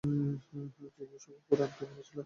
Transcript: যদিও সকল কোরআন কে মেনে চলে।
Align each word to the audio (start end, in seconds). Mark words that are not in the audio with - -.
যদিও 0.03 1.19
সকল 1.19 1.39
কোরআন 1.47 1.69
কে 1.77 1.83
মেনে 1.87 2.03
চলে। 2.07 2.19